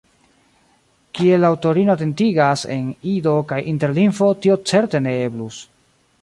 Kiel 1.17 1.43
la 1.45 1.51
aŭtorino 1.55 1.93
atentigas, 1.97 2.63
en 2.77 2.87
Ido 3.13 3.35
kaj 3.53 3.61
Interlingvo 3.73 4.31
tio 4.47 4.57
certe 4.73 5.03
ne 5.09 5.15
eblus. 5.29 5.63